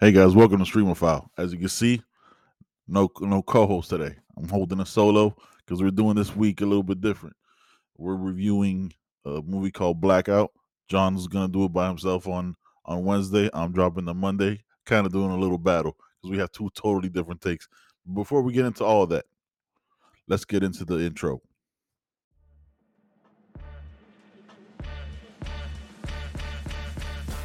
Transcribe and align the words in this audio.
Hey 0.00 0.10
guys, 0.10 0.34
welcome 0.34 0.58
to 0.58 0.68
Streamophile. 0.68 1.28
As 1.38 1.52
you 1.52 1.58
can 1.60 1.68
see, 1.68 2.02
no 2.88 3.08
no 3.20 3.42
co-host 3.42 3.90
today. 3.90 4.16
I'm 4.36 4.48
holding 4.48 4.80
a 4.80 4.84
solo 4.86 5.36
because 5.58 5.80
we're 5.80 5.92
doing 5.92 6.16
this 6.16 6.34
week 6.34 6.62
a 6.62 6.66
little 6.66 6.82
bit 6.82 7.00
different. 7.00 7.36
We're 7.96 8.16
reviewing 8.16 8.92
a 9.24 9.40
movie 9.40 9.70
called 9.70 10.00
Blackout. 10.00 10.50
Jon's 10.88 11.28
gonna 11.28 11.46
do 11.46 11.64
it 11.66 11.72
by 11.72 11.86
himself 11.86 12.26
on 12.26 12.56
on 12.84 13.04
Wednesday. 13.04 13.48
I'm 13.54 13.70
dropping 13.70 14.04
the 14.04 14.14
Monday, 14.14 14.64
kind 14.84 15.06
of 15.06 15.12
doing 15.12 15.30
a 15.30 15.38
little 15.38 15.58
battle 15.58 15.96
because 16.20 16.32
we 16.32 16.38
have 16.38 16.50
two 16.50 16.70
totally 16.74 17.08
different 17.08 17.40
takes. 17.40 17.68
Before 18.12 18.42
we 18.42 18.52
get 18.52 18.66
into 18.66 18.84
all 18.84 19.06
that, 19.06 19.26
let's 20.26 20.44
get 20.44 20.64
into 20.64 20.84
the 20.84 20.98
intro. 21.04 21.40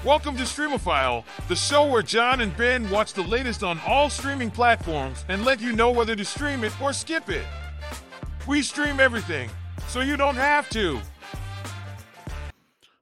Welcome 0.05 0.37
to 0.37 0.43
Streamophile, 0.43 1.25
the 1.49 1.57
show 1.57 1.85
where 1.85 2.01
Jon 2.01 2.39
and 2.39 2.55
Ben 2.55 2.89
watch 2.89 3.11
the 3.11 3.23
latest 3.23 3.63
on 3.63 3.81
all 3.85 4.09
streaming 4.09 4.49
platforms 4.49 5.25
and 5.27 5.43
let 5.43 5.59
you 5.59 5.73
know 5.73 5.91
whether 5.91 6.15
to 6.15 6.23
stream 6.23 6.63
it 6.63 6.71
or 6.81 6.93
skip 6.93 7.29
it. 7.29 7.43
We 8.47 8.61
stream 8.61 9.01
everything, 9.01 9.49
so 9.89 9.99
you 9.99 10.15
don't 10.15 10.37
have 10.37 10.69
to. 10.69 11.01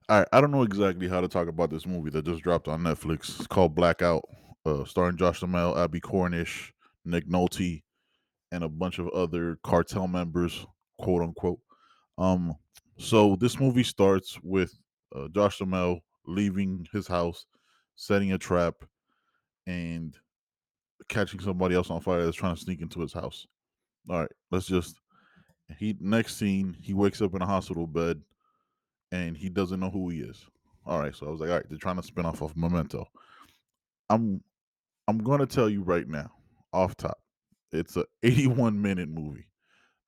All 0.09 0.17
right, 0.17 0.27
I 0.33 0.41
don't 0.41 0.49
know 0.49 0.63
exactly 0.63 1.07
how 1.07 1.21
to 1.21 1.27
talk 1.27 1.47
about 1.47 1.69
this 1.69 1.85
movie 1.85 2.09
that 2.09 2.25
just 2.25 2.41
dropped 2.41 2.67
on 2.67 2.81
Netflix. 2.81 3.37
It's 3.37 3.45
called 3.45 3.75
Blackout, 3.75 4.23
uh, 4.65 4.83
starring 4.85 5.17
Josh 5.17 5.41
Duhamel, 5.41 5.77
Abbie 5.77 5.99
Cornish, 5.99 6.73
Nick 7.05 7.29
Nolte, 7.29 7.83
and 8.51 8.63
a 8.63 8.69
bunch 8.69 8.97
of 8.97 9.07
other 9.09 9.59
cartel 9.63 10.07
members, 10.07 10.65
quote 10.97 11.21
unquote. 11.21 11.59
Um, 12.17 12.55
so 12.97 13.35
this 13.35 13.59
movie 13.59 13.83
starts 13.83 14.39
with 14.41 14.73
uh, 15.15 15.27
Josh 15.27 15.59
Duhamel 15.59 15.99
leaving 16.27 16.87
his 16.91 17.07
house, 17.07 17.45
setting 17.95 18.33
a 18.33 18.37
trap, 18.37 18.75
and 19.65 20.15
catching 21.09 21.39
somebody 21.39 21.75
else 21.75 21.89
on 21.89 22.01
fire 22.01 22.23
that's 22.23 22.37
trying 22.37 22.55
to 22.55 22.61
sneak 22.61 22.81
into 22.81 22.99
his 22.99 23.13
house. 23.13 23.47
All 24.09 24.19
right, 24.19 24.31
let's 24.51 24.67
just 24.67 24.99
he 25.77 25.95
next 25.99 26.37
scene 26.37 26.75
he 26.81 26.93
wakes 26.93 27.21
up 27.21 27.35
in 27.35 27.41
a 27.41 27.45
hospital 27.45 27.87
bed 27.87 28.21
and 29.11 29.35
he 29.35 29.49
doesn't 29.49 29.79
know 29.79 29.89
who 29.89 30.09
he 30.09 30.19
is. 30.19 30.45
All 30.85 30.99
right, 30.99 31.15
so 31.15 31.27
I 31.27 31.29
was 31.29 31.41
like, 31.41 31.49
all 31.49 31.57
right, 31.57 31.69
they're 31.69 31.77
trying 31.77 31.97
to 31.97 32.03
spin 32.03 32.25
off 32.25 32.41
of 32.41 32.55
Memento. 32.55 33.05
I'm 34.09 34.41
I'm 35.07 35.17
gonna 35.19 35.45
tell 35.45 35.69
you 35.69 35.83
right 35.83 36.07
now, 36.07 36.31
off 36.73 36.95
top, 36.95 37.19
it's 37.71 37.97
a 37.97 38.05
81 38.23 38.81
minute 38.81 39.09
movie. 39.09 39.47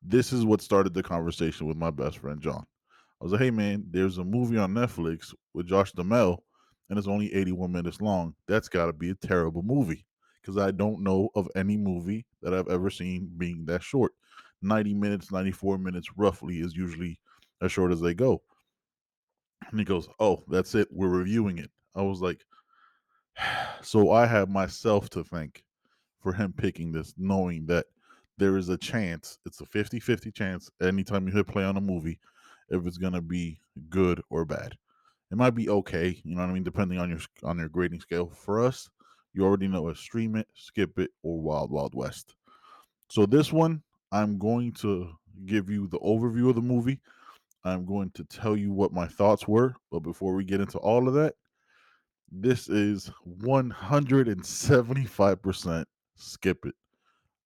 This 0.02 0.32
is 0.32 0.46
what 0.46 0.62
started 0.62 0.94
the 0.94 1.04
conversation 1.04 1.68
with 1.68 1.76
my 1.76 1.92
best 1.92 2.20
friend 2.20 2.40
Jon. 2.42 2.66
I 3.20 3.26
was 3.26 3.32
like, 3.34 3.42
hey 3.42 3.52
man, 3.52 3.86
there's 3.90 4.18
a 4.18 4.24
movie 4.24 4.58
on 4.58 4.74
Netflix 4.74 5.34
with 5.54 5.68
Josh 5.68 5.92
Duhamel, 5.92 6.44
and 6.90 6.98
it's 6.98 7.08
only 7.08 7.34
81 7.34 7.72
minutes 7.72 8.02
long. 8.02 8.34
That's 8.48 8.70
got 8.70 8.86
to 8.86 8.94
be 8.94 9.10
a 9.10 9.16
terrible 9.16 9.62
movie 9.62 10.06
because 10.42 10.58
I 10.58 10.72
don't 10.72 11.04
know 11.04 11.30
of 11.36 11.50
any 11.56 11.78
movie 11.78 12.26
that 12.42 12.54
I've 12.54 12.70
ever 12.70 12.90
seen 12.90 13.32
being 13.38 13.66
that 13.66 13.84
short. 13.84 14.14
90 14.62 14.94
minutes, 14.94 15.32
94 15.32 15.78
minutes 15.78 16.08
roughly 16.18 16.60
is 16.60 16.76
usually 16.76 17.20
as 17.62 17.72
short 17.72 17.92
as 17.92 18.02
they 18.02 18.14
go. 18.14 18.42
And 19.70 19.80
he 19.80 19.86
goes, 19.86 20.08
Oh, 20.20 20.44
that's 20.48 20.76
it. 20.76 20.88
We're 20.92 21.10
reviewing 21.10 21.58
it. 21.58 21.72
I 21.96 22.02
was 22.02 22.22
like, 22.22 22.46
So 23.82 24.12
I 24.12 24.26
have 24.26 24.50
myself 24.50 25.10
to 25.12 25.24
thank 25.24 25.64
for 26.22 26.34
him 26.34 26.54
picking 26.54 26.92
this, 26.92 27.14
knowing 27.18 27.66
that 27.68 27.86
there 28.38 28.58
is 28.58 28.70
a 28.70 28.78
chance, 28.78 29.38
it's 29.46 29.62
a 29.62 29.66
50 29.66 30.00
50 30.00 30.32
chance 30.32 30.70
anytime 30.82 31.28
you 31.28 31.34
hit 31.34 31.48
play 31.48 31.64
on 31.64 31.78
a 31.78 31.82
movie, 31.82 32.20
if 32.70 32.86
it's 32.86 32.98
to 32.98 33.22
be 33.22 33.60
good 33.90 34.22
or 34.30 34.46
bad. 34.46 34.78
It 35.32 35.38
might 35.38 35.56
be 35.56 35.70
okay, 35.70 36.20
you 36.24 36.36
know 36.36 36.42
what 36.42 36.50
I 36.50 36.54
mean, 36.54 36.64
depending 36.64 36.98
on 36.98 37.10
your 37.10 37.20
on 37.44 37.60
your 37.60 37.70
grading 37.70 38.02
scale. 38.02 38.30
For 38.30 38.64
us, 38.64 38.90
you 39.34 39.44
already 39.44 39.68
know 39.68 39.90
it's 39.90 40.00
stream 40.00 40.36
it, 40.36 40.48
skip 40.56 40.98
it, 40.98 41.12
or 41.22 41.40
Wild 41.40 41.72
Wild 41.72 41.94
West. 41.94 42.34
So 43.10 43.26
this 43.26 43.54
one, 43.54 43.84
I'm 44.12 44.40
going 44.40 44.74
to 44.74 45.12
give 45.46 45.70
you 45.70 45.88
the 45.88 46.00
overview 46.00 46.50
of 46.50 46.56
the 46.56 46.62
movie. 46.62 47.00
I'm 47.64 47.86
going 47.86 48.10
to 48.12 48.24
tell 48.24 48.58
you 48.58 48.72
what 48.72 48.94
my 48.94 49.08
thoughts 49.08 49.48
were, 49.48 49.76
but 49.92 50.00
before 50.00 50.34
we 50.34 50.46
get 50.46 50.62
into 50.62 50.80
all 50.80 51.08
of 51.08 51.14
that, 51.16 51.36
this 52.32 52.70
is 52.70 53.12
175% 53.42 55.86
skip 56.16 56.66
it. 56.66 56.76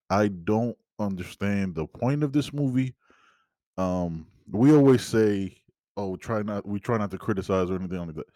I 0.09 0.27
don't 0.27 0.77
understand 0.99 1.75
the 1.75 1.87
point 1.87 2.23
of 2.23 2.33
this 2.33 2.51
movie. 2.53 2.93
Um, 3.77 4.27
we 4.51 4.73
always 4.73 5.03
say, 5.03 5.57
"Oh, 5.97 6.15
try 6.15 6.41
not." 6.41 6.67
We 6.67 6.79
try 6.79 6.97
not 6.97 7.11
to 7.11 7.17
criticize 7.17 7.69
or 7.69 7.75
anything 7.75 7.99
like 7.99 8.15
that. 8.15 8.27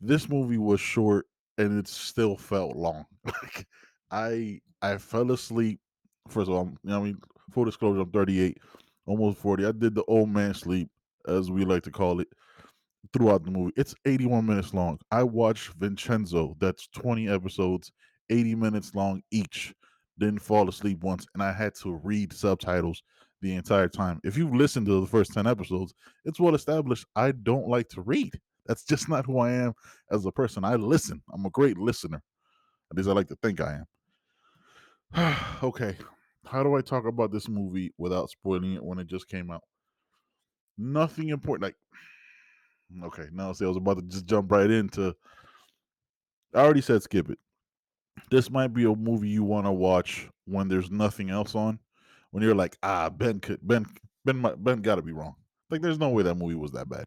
This 0.00 0.28
movie 0.28 0.58
was 0.58 0.80
short, 0.80 1.26
and 1.58 1.78
it 1.78 1.88
still 1.88 2.36
felt 2.36 2.76
long. 2.76 3.06
like 3.24 3.66
I, 4.10 4.60
I 4.82 4.98
fell 4.98 5.32
asleep. 5.32 5.80
First 6.28 6.48
of 6.48 6.54
all, 6.56 6.66
you 6.66 6.90
know, 6.90 7.00
I 7.00 7.04
mean, 7.04 7.18
full 7.52 7.64
disclosure, 7.64 8.00
I'm 8.00 8.10
38, 8.10 8.58
almost 9.06 9.38
40. 9.38 9.66
I 9.66 9.72
did 9.72 9.94
the 9.94 10.04
old 10.04 10.28
man 10.28 10.54
sleep, 10.54 10.90
as 11.26 11.50
we 11.50 11.64
like 11.64 11.82
to 11.84 11.90
call 11.90 12.20
it, 12.20 12.28
throughout 13.12 13.44
the 13.44 13.50
movie. 13.50 13.72
It's 13.76 13.94
81 14.04 14.46
minutes 14.46 14.74
long. 14.74 14.98
I 15.10 15.22
watched 15.22 15.72
Vincenzo. 15.74 16.56
That's 16.60 16.88
20 16.88 17.28
episodes, 17.28 17.92
80 18.30 18.54
minutes 18.54 18.94
long 18.94 19.22
each. 19.30 19.74
Didn't 20.18 20.40
fall 20.40 20.68
asleep 20.68 21.02
once, 21.02 21.26
and 21.34 21.42
I 21.42 21.52
had 21.52 21.74
to 21.76 21.94
read 22.02 22.32
subtitles 22.32 23.02
the 23.40 23.54
entire 23.54 23.88
time. 23.88 24.20
If 24.24 24.36
you've 24.36 24.54
listened 24.54 24.86
to 24.86 25.00
the 25.00 25.06
first 25.06 25.32
10 25.32 25.46
episodes, 25.46 25.94
it's 26.24 26.40
well 26.40 26.54
established 26.54 27.06
I 27.14 27.32
don't 27.32 27.68
like 27.68 27.88
to 27.90 28.02
read. 28.02 28.32
That's 28.66 28.84
just 28.84 29.08
not 29.08 29.26
who 29.26 29.38
I 29.38 29.52
am 29.52 29.74
as 30.10 30.26
a 30.26 30.32
person. 30.32 30.64
I 30.64 30.74
listen. 30.74 31.22
I'm 31.32 31.46
a 31.46 31.50
great 31.50 31.78
listener. 31.78 32.22
At 32.90 32.96
least 32.96 33.08
I 33.08 33.12
like 33.12 33.28
to 33.28 33.38
think 33.42 33.60
I 33.60 33.80
am. 35.14 35.36
okay. 35.62 35.96
How 36.46 36.62
do 36.62 36.74
I 36.76 36.80
talk 36.80 37.06
about 37.06 37.32
this 37.32 37.48
movie 37.48 37.92
without 37.98 38.30
spoiling 38.30 38.74
it 38.74 38.84
when 38.84 38.98
it 38.98 39.06
just 39.06 39.28
came 39.28 39.50
out? 39.50 39.62
Nothing 40.76 41.28
important. 41.28 41.62
Like, 41.62 43.04
okay, 43.04 43.28
now 43.32 43.52
see, 43.52 43.64
I 43.64 43.68
was 43.68 43.76
about 43.76 43.98
to 43.98 44.02
just 44.02 44.26
jump 44.26 44.50
right 44.50 44.70
into. 44.70 45.14
I 46.54 46.60
already 46.60 46.80
said 46.80 47.02
skip 47.02 47.30
it. 47.30 47.38
This 48.30 48.50
might 48.50 48.68
be 48.68 48.84
a 48.84 48.94
movie 48.94 49.28
you 49.28 49.44
want 49.44 49.66
to 49.66 49.72
watch 49.72 50.28
when 50.46 50.68
there's 50.68 50.90
nothing 50.90 51.30
else 51.30 51.54
on 51.54 51.78
when 52.30 52.42
you're 52.42 52.54
like, 52.54 52.76
ah, 52.82 53.10
Ben 53.10 53.40
could 53.40 53.60
Ben 53.62 53.86
Ben 54.24 54.44
Ben 54.58 54.82
got 54.82 54.96
to 54.96 55.02
be 55.02 55.12
wrong. 55.12 55.34
Like, 55.70 55.82
there's 55.82 55.98
no 55.98 56.10
way 56.10 56.22
that 56.22 56.34
movie 56.34 56.54
was 56.54 56.72
that 56.72 56.88
bad, 56.88 57.06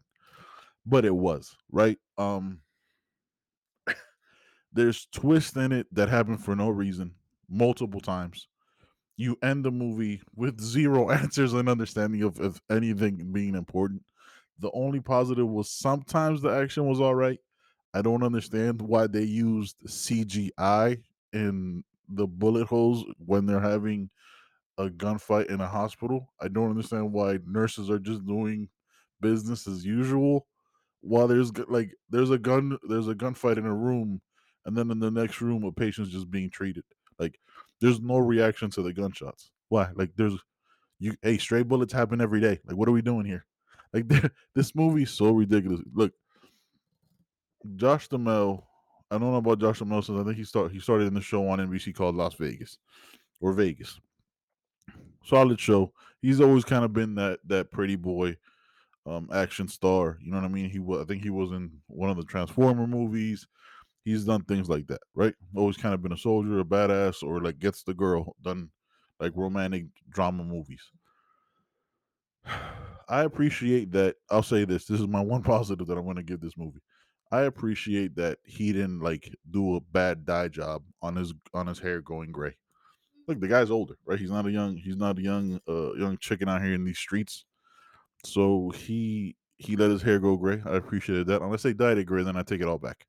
but 0.86 1.04
it 1.04 1.14
was 1.14 1.54
right. 1.70 1.98
Um, 2.18 2.60
there's 4.72 5.06
twists 5.12 5.56
in 5.56 5.72
it 5.72 5.86
that 5.92 6.08
happen 6.08 6.38
for 6.38 6.54
no 6.54 6.68
reason, 6.68 7.14
multiple 7.48 8.00
times. 8.00 8.48
You 9.16 9.36
end 9.42 9.64
the 9.64 9.70
movie 9.70 10.22
with 10.34 10.60
zero 10.60 11.10
answers 11.10 11.52
and 11.52 11.68
understanding 11.68 12.22
of, 12.22 12.40
of 12.40 12.60
anything 12.70 13.32
being 13.32 13.54
important. 13.54 14.02
The 14.58 14.70
only 14.72 15.00
positive 15.00 15.48
was 15.48 15.70
sometimes 15.70 16.40
the 16.40 16.50
action 16.50 16.86
was 16.86 17.00
all 17.00 17.14
right. 17.14 17.38
I 17.94 18.00
don't 18.00 18.22
understand 18.22 18.80
why 18.80 19.06
they 19.06 19.22
used 19.22 19.76
CGI 19.86 20.98
in 21.32 21.84
the 22.08 22.26
bullet 22.26 22.66
holes 22.66 23.04
when 23.18 23.46
they're 23.46 23.60
having 23.60 24.10
a 24.78 24.88
gunfight 24.88 25.50
in 25.50 25.60
a 25.60 25.66
hospital. 25.66 26.32
I 26.40 26.48
don't 26.48 26.70
understand 26.70 27.12
why 27.12 27.38
nurses 27.46 27.90
are 27.90 27.98
just 27.98 28.26
doing 28.26 28.68
business 29.20 29.66
as 29.66 29.84
usual 29.84 30.46
while 31.00 31.28
there's 31.28 31.56
like 31.68 31.94
there's 32.10 32.30
a 32.30 32.38
gun 32.38 32.78
there's 32.88 33.08
a 33.08 33.14
gunfight 33.14 33.58
in 33.58 33.66
a 33.66 33.74
room 33.74 34.20
and 34.64 34.76
then 34.76 34.90
in 34.90 34.98
the 34.98 35.10
next 35.10 35.40
room 35.40 35.64
a 35.64 35.72
patient's 35.72 36.10
just 36.10 36.30
being 36.30 36.50
treated. 36.50 36.84
Like 37.18 37.38
there's 37.80 38.00
no 38.00 38.18
reaction 38.18 38.70
to 38.70 38.82
the 38.82 38.92
gunshots. 38.92 39.50
Why? 39.68 39.88
Like 39.94 40.10
there's 40.16 40.34
you 40.98 41.14
hey, 41.22 41.38
stray 41.38 41.62
bullets 41.64 41.92
happen 41.92 42.20
every 42.20 42.40
day. 42.40 42.60
Like 42.64 42.76
what 42.76 42.88
are 42.88 42.92
we 42.92 43.02
doing 43.02 43.26
here? 43.26 43.44
Like 43.92 44.06
this 44.54 44.74
movie 44.74 45.02
is 45.02 45.10
so 45.10 45.32
ridiculous. 45.32 45.80
Look, 45.92 46.12
Josh 47.76 48.08
Duhamel, 48.08 48.66
I 49.10 49.18
don't 49.18 49.32
know 49.32 49.36
about 49.36 49.60
Josh 49.60 49.80
Duhamel 49.80 50.02
since 50.02 50.18
I 50.20 50.24
think 50.24 50.36
he 50.36 50.44
started 50.44 50.72
he 50.72 50.80
started 50.80 51.08
in 51.08 51.14
the 51.14 51.20
show 51.20 51.46
on 51.48 51.58
NBC 51.58 51.94
called 51.94 52.14
Las 52.14 52.34
Vegas 52.34 52.78
or 53.40 53.52
Vegas 53.52 54.00
solid 55.24 55.60
show. 55.60 55.92
He's 56.20 56.40
always 56.40 56.64
kind 56.64 56.84
of 56.84 56.92
been 56.92 57.14
that 57.16 57.40
that 57.46 57.70
pretty 57.70 57.96
boy 57.96 58.36
um 59.06 59.28
action 59.32 59.68
star. 59.68 60.18
You 60.22 60.30
know 60.30 60.38
what 60.38 60.46
I 60.46 60.48
mean? 60.48 60.70
He 60.70 60.78
was 60.78 61.02
I 61.02 61.04
think 61.04 61.22
he 61.22 61.30
was 61.30 61.50
in 61.52 61.70
one 61.86 62.10
of 62.10 62.16
the 62.16 62.24
Transformer 62.24 62.86
movies. 62.86 63.46
He's 64.04 64.24
done 64.24 64.42
things 64.42 64.68
like 64.68 64.86
that, 64.88 65.00
right? 65.14 65.34
Always 65.54 65.76
kind 65.76 65.94
of 65.94 66.02
been 66.02 66.12
a 66.12 66.18
soldier, 66.18 66.58
a 66.58 66.64
badass, 66.64 67.22
or 67.22 67.40
like 67.40 67.58
gets 67.58 67.84
the 67.84 67.94
girl, 67.94 68.34
done 68.42 68.70
like 69.20 69.32
romantic 69.36 69.86
drama 70.10 70.44
movies. 70.44 70.82
I 73.08 73.22
appreciate 73.22 73.92
that. 73.92 74.16
I'll 74.30 74.42
say 74.42 74.64
this. 74.64 74.86
This 74.86 75.00
is 75.00 75.06
my 75.06 75.20
one 75.32 75.42
positive 75.42 75.86
that 75.86 75.98
I'm 75.98 76.04
going 76.04 76.16
to 76.16 76.22
give 76.22 76.40
this 76.40 76.56
movie. 76.56 76.80
I 77.30 77.42
appreciate 77.42 78.16
that 78.16 78.38
he 78.44 78.72
didn't 78.72 79.00
like 79.00 79.32
do 79.50 79.76
a 79.76 79.80
bad 79.80 80.26
dye 80.26 80.48
job 80.48 80.82
on 81.00 81.16
his 81.16 81.32
on 81.54 81.66
his 81.66 81.78
hair 81.78 82.02
going 82.02 82.30
gray 82.30 82.54
look, 83.26 83.40
the 83.40 83.48
guy's 83.48 83.70
older, 83.70 83.94
right? 84.04 84.18
He's 84.18 84.30
not 84.30 84.46
a 84.46 84.50
young, 84.50 84.76
he's 84.76 84.96
not 84.96 85.18
a 85.18 85.22
young, 85.22 85.60
uh, 85.68 85.94
young 85.94 86.18
chicken 86.18 86.48
out 86.48 86.62
here 86.62 86.74
in 86.74 86.84
these 86.84 86.98
streets. 86.98 87.44
So 88.24 88.70
he 88.70 89.36
he 89.56 89.76
let 89.76 89.90
his 89.90 90.02
hair 90.02 90.18
go 90.18 90.36
gray. 90.36 90.60
I 90.64 90.76
appreciated 90.76 91.26
that. 91.28 91.42
Unless 91.42 91.62
they 91.62 91.72
dyed 91.72 91.98
it 91.98 92.04
gray, 92.04 92.22
then 92.22 92.36
I 92.36 92.42
take 92.42 92.60
it 92.60 92.68
all 92.68 92.78
back. 92.78 93.06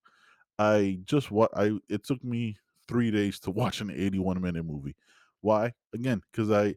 I 0.60 1.00
just 1.06 1.32
what 1.32 1.52
I 1.58 1.72
it 1.90 2.04
took 2.04 2.24
me 2.24 2.56
three 2.88 3.12
days 3.12 3.40
to 3.42 3.52
watch 3.52 3.82
an 3.82 3.92
81 3.92 4.42
minute 4.42 4.66
movie. 4.66 4.96
Why? 5.42 5.74
Again, 5.94 6.22
because 6.32 6.52
I 6.52 6.76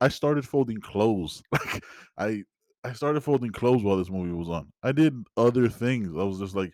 I 0.00 0.08
started 0.08 0.46
folding 0.46 0.80
clothes. 0.80 1.42
Like 1.52 1.84
I 2.18 2.44
I 2.84 2.92
started 2.92 3.20
folding 3.22 3.52
clothes 3.52 3.82
while 3.82 3.96
this 3.96 4.10
movie 4.10 4.32
was 4.32 4.48
on. 4.48 4.72
I 4.82 4.92
did 4.92 5.14
other 5.36 5.68
things. 5.68 6.16
I 6.16 6.24
was 6.24 6.38
just 6.38 6.56
like, 6.56 6.72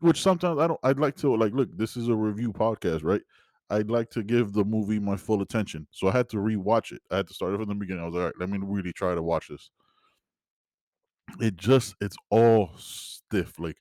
which 0.00 0.20
sometimes 0.20 0.58
I 0.58 0.66
don't. 0.66 0.80
I'd 0.82 0.98
like 0.98 1.16
to 1.16 1.34
like 1.36 1.52
look. 1.52 1.68
This 1.76 1.96
is 1.96 2.08
a 2.08 2.14
review 2.14 2.52
podcast, 2.52 3.04
right? 3.04 3.22
I'd 3.70 3.90
like 3.90 4.10
to 4.10 4.22
give 4.22 4.52
the 4.52 4.64
movie 4.64 4.98
my 4.98 5.16
full 5.16 5.42
attention. 5.42 5.86
So 5.92 6.08
I 6.08 6.12
had 6.12 6.28
to 6.30 6.38
rewatch 6.38 6.92
it. 6.92 7.02
I 7.10 7.18
had 7.18 7.28
to 7.28 7.34
start 7.34 7.54
it 7.54 7.58
from 7.58 7.68
the 7.68 7.74
beginning. 7.74 8.02
I 8.02 8.06
was 8.06 8.14
like, 8.14 8.20
all 8.20 8.26
right, 8.26 8.34
let 8.40 8.50
me 8.50 8.58
really 8.62 8.92
try 8.92 9.14
to 9.14 9.22
watch 9.22 9.48
this. 9.48 9.70
It 11.40 11.56
just 11.56 11.94
it's 12.00 12.16
all 12.30 12.70
stiff. 12.78 13.58
Like 13.58 13.78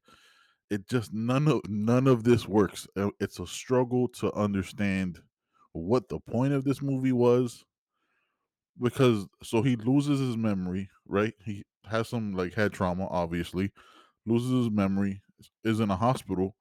it 0.69 0.87
just 0.89 1.13
none 1.13 1.47
of 1.47 1.61
none 1.69 2.07
of 2.07 2.23
this 2.23 2.47
works. 2.47 2.87
Uh, 2.95 3.11
It's 3.19 3.39
a 3.39 3.47
struggle 3.47 4.07
to 4.19 4.33
understand 4.33 5.21
what 5.73 6.09
the 6.09 6.19
point 6.19 6.53
of 6.53 6.65
this 6.65 6.81
movie 6.81 7.13
was 7.13 7.65
because 8.81 9.25
so 9.43 9.61
he 9.61 9.75
loses 9.75 10.19
his 10.19 10.37
memory, 10.37 10.89
right? 11.05 11.33
He 11.43 11.63
has 11.85 12.09
some 12.09 12.33
like 12.33 12.53
head 12.53 12.73
trauma, 12.73 13.07
obviously, 13.07 13.71
loses 14.25 14.51
his 14.51 14.69
memory, 14.69 15.21
is 15.63 15.79
in 15.79 15.89
a 15.89 15.95
hospital. 15.95 16.55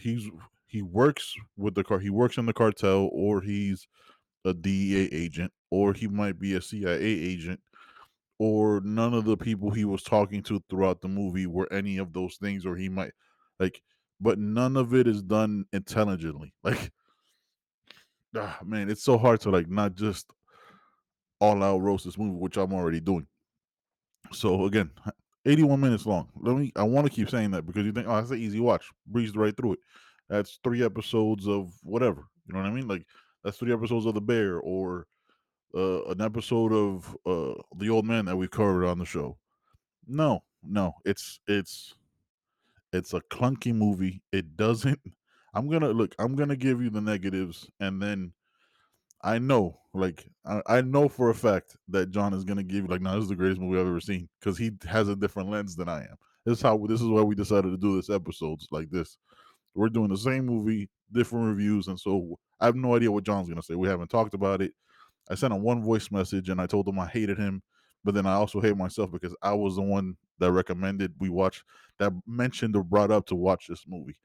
He's 0.00 0.28
he 0.72 0.80
works 0.80 1.34
with 1.58 1.74
the 1.74 1.84
car. 1.84 1.98
He 1.98 2.08
works 2.08 2.38
in 2.38 2.46
the 2.46 2.54
cartel, 2.54 3.10
or 3.12 3.42
he's 3.42 3.86
a 4.46 4.54
DEA 4.54 5.06
agent, 5.12 5.52
or 5.70 5.92
he 5.92 6.08
might 6.08 6.38
be 6.38 6.54
a 6.54 6.62
CIA 6.62 6.98
agent, 6.98 7.60
or 8.38 8.80
none 8.82 9.12
of 9.12 9.26
the 9.26 9.36
people 9.36 9.70
he 9.70 9.84
was 9.84 10.02
talking 10.02 10.42
to 10.44 10.64
throughout 10.70 11.02
the 11.02 11.08
movie 11.08 11.46
were 11.46 11.70
any 11.70 11.98
of 11.98 12.14
those 12.14 12.36
things, 12.36 12.64
or 12.64 12.74
he 12.74 12.88
might 12.88 13.12
like, 13.60 13.82
but 14.18 14.38
none 14.38 14.78
of 14.78 14.94
it 14.94 15.06
is 15.06 15.22
done 15.22 15.66
intelligently. 15.74 16.54
Like, 16.64 16.90
ah, 18.34 18.58
man, 18.64 18.88
it's 18.88 19.04
so 19.04 19.18
hard 19.18 19.42
to 19.42 19.50
like 19.50 19.68
not 19.68 19.94
just 19.94 20.32
all 21.38 21.62
out 21.62 21.82
roast 21.82 22.06
this 22.06 22.16
movie, 22.16 22.38
which 22.38 22.56
I'm 22.56 22.72
already 22.72 23.00
doing. 23.00 23.26
So 24.32 24.64
again, 24.64 24.90
81 25.44 25.78
minutes 25.78 26.06
long. 26.06 26.30
Let 26.40 26.56
me 26.56 26.72
I 26.76 26.84
want 26.84 27.06
to 27.06 27.12
keep 27.12 27.28
saying 27.28 27.50
that 27.50 27.66
because 27.66 27.84
you 27.84 27.92
think, 27.92 28.06
oh, 28.08 28.14
that's 28.14 28.30
an 28.30 28.38
easy 28.38 28.58
watch. 28.58 28.86
Breezed 29.06 29.36
right 29.36 29.54
through 29.54 29.74
it. 29.74 29.78
That's 30.32 30.58
three 30.64 30.82
episodes 30.82 31.46
of 31.46 31.74
whatever. 31.82 32.24
You 32.46 32.54
know 32.54 32.60
what 32.60 32.68
I 32.68 32.72
mean? 32.72 32.88
Like 32.88 33.04
that's 33.44 33.58
three 33.58 33.72
episodes 33.72 34.06
of 34.06 34.14
The 34.14 34.20
Bear 34.22 34.58
or 34.60 35.06
uh, 35.74 36.04
an 36.04 36.22
episode 36.22 36.72
of 36.72 37.14
uh, 37.26 37.60
The 37.76 37.90
Old 37.90 38.06
Man 38.06 38.24
that 38.24 38.36
we 38.36 38.48
covered 38.48 38.86
on 38.86 38.98
the 38.98 39.04
show. 39.04 39.36
No, 40.06 40.42
no, 40.62 40.94
it's 41.04 41.38
it's 41.46 41.94
it's 42.94 43.12
a 43.12 43.20
clunky 43.30 43.74
movie. 43.74 44.22
It 44.32 44.56
doesn't. 44.56 44.98
I'm 45.54 45.68
gonna 45.68 45.90
look. 45.90 46.14
I'm 46.18 46.34
gonna 46.34 46.56
give 46.56 46.80
you 46.80 46.88
the 46.88 47.02
negatives, 47.02 47.68
and 47.78 48.00
then 48.00 48.32
I 49.22 49.38
know, 49.38 49.80
like, 49.92 50.26
I, 50.46 50.62
I 50.66 50.80
know 50.80 51.10
for 51.10 51.28
a 51.28 51.34
fact 51.34 51.76
that 51.88 52.10
Jon 52.10 52.32
is 52.32 52.44
gonna 52.44 52.62
give 52.62 52.84
you 52.84 52.90
like, 52.90 53.02
no, 53.02 53.14
this 53.16 53.24
is 53.24 53.28
the 53.28 53.36
greatest 53.36 53.60
movie 53.60 53.78
I've 53.78 53.86
ever 53.86 54.00
seen 54.00 54.30
because 54.40 54.56
he 54.56 54.70
has 54.88 55.10
a 55.10 55.14
different 55.14 55.50
lens 55.50 55.76
than 55.76 55.90
I 55.90 56.04
am. 56.04 56.16
This 56.46 56.56
is 56.56 56.62
how 56.62 56.78
this 56.78 57.02
is 57.02 57.08
why 57.08 57.20
we 57.20 57.34
decided 57.34 57.70
to 57.70 57.76
do 57.76 57.96
this 57.96 58.08
episodes 58.08 58.66
like 58.70 58.88
this. 58.88 59.18
We're 59.74 59.88
doing 59.88 60.08
the 60.08 60.16
same 60.16 60.46
movie, 60.46 60.88
different 61.12 61.46
reviews, 61.46 61.88
and 61.88 61.98
so 61.98 62.38
I 62.60 62.66
have 62.66 62.76
no 62.76 62.94
idea 62.94 63.10
what 63.10 63.24
Jon's 63.24 63.48
gonna 63.48 63.62
say. 63.62 63.74
We 63.74 63.88
haven't 63.88 64.08
talked 64.08 64.34
about 64.34 64.62
it. 64.62 64.72
I 65.30 65.34
sent 65.34 65.52
him 65.52 65.62
one 65.62 65.82
voice 65.82 66.10
message 66.10 66.48
and 66.48 66.60
I 66.60 66.66
told 66.66 66.88
him 66.88 66.98
I 66.98 67.06
hated 67.06 67.38
him, 67.38 67.62
but 68.04 68.14
then 68.14 68.26
I 68.26 68.34
also 68.34 68.60
hate 68.60 68.76
myself 68.76 69.10
because 69.10 69.34
I 69.42 69.52
was 69.54 69.76
the 69.76 69.82
one 69.82 70.16
that 70.38 70.52
recommended 70.52 71.14
we 71.18 71.28
watch 71.28 71.62
that 71.98 72.12
mentioned 72.26 72.76
or 72.76 72.82
brought 72.82 73.10
up 73.10 73.26
to 73.26 73.36
watch 73.36 73.66
this 73.68 73.84
movie. 73.86 74.16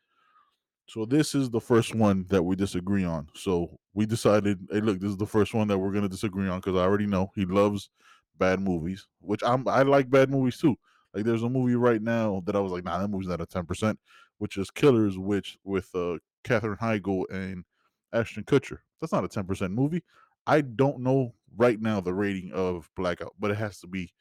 So 0.88 1.06
this 1.06 1.36
is 1.36 1.50
the 1.50 1.60
first 1.60 1.94
one 1.94 2.26
that 2.30 2.42
we 2.42 2.56
disagree 2.56 3.04
on. 3.04 3.28
So 3.36 3.78
we 3.94 4.06
decided, 4.06 4.60
hey, 4.72 4.80
look, 4.80 5.00
this 5.00 5.12
is 5.12 5.18
the 5.18 5.26
first 5.26 5.54
one 5.54 5.68
that 5.68 5.78
we're 5.78 5.92
gonna 5.92 6.10
disagree 6.10 6.48
on 6.48 6.60
because 6.60 6.78
I 6.78 6.84
already 6.84 7.08
know 7.08 7.32
he 7.36 7.46
loves 7.46 7.90
bad 8.38 8.62
movies, 8.62 9.08
which 9.20 9.42
I'm 9.44 9.68
I 9.68 9.82
like 9.84 10.10
bad 10.10 10.30
movies 10.30 10.58
too. 10.58 10.76
Like 11.18 11.26
there's 11.26 11.42
a 11.42 11.50
movie 11.50 11.74
right 11.74 12.00
now 12.00 12.44
that 12.46 12.56
I 12.56 12.60
was 12.60 12.72
like, 12.72 12.84
nah, 12.84 13.00
that 13.00 13.08
movie's 13.08 13.28
not 13.28 13.42
a 13.42 13.48
ten 13.48 13.66
percent, 13.66 13.98
which 14.38 14.56
is 14.56 14.70
Killers, 14.70 15.18
which 15.18 15.58
with 15.64 15.90
uh 15.96 16.20
Heigl 16.46 17.24
and 17.32 17.66
Ashton 18.14 18.44
Kutcher. 18.44 18.78
That's 19.02 19.12
not 19.12 19.24
a 19.24 19.28
ten 19.28 19.46
percent 19.46 19.74
movie. 19.74 20.04
I 20.46 20.62
don't 20.62 21.00
know 21.00 21.34
right 21.58 21.82
now 21.82 22.02
the 22.02 22.14
rating 22.14 22.52
of 22.54 22.88
Blackout, 22.96 23.34
but 23.40 23.50
it 23.50 23.58
has 23.58 23.80
to 23.80 23.88
be 23.88 24.14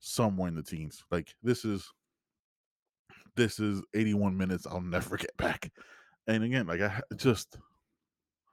somewhere 0.00 0.48
in 0.48 0.56
the 0.56 0.62
teens. 0.62 1.02
Like 1.10 1.34
this 1.42 1.64
is 1.64 1.90
this 3.34 3.58
is 3.58 3.80
81 3.94 4.36
minutes 4.36 4.66
I'll 4.66 4.82
never 4.82 5.16
get 5.16 5.34
back. 5.38 5.72
And 6.26 6.44
again, 6.44 6.66
like 6.66 6.82
I 6.82 7.00
just 7.16 7.56